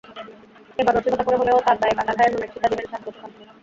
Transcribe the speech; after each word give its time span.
এবার 0.79 0.93
রসিকতা 0.95 1.23
করে 1.27 1.37
হলেও 1.41 1.57
তাঁর 1.65 1.95
কাটা 1.97 2.13
ঘায়ে 2.17 2.31
নুনের 2.31 2.51
ছিটা 2.53 2.67
দিলেন 2.71 2.87
শাহরুখ 2.91 3.15
খান। 3.19 3.31